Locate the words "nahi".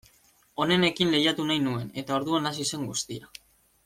1.51-1.59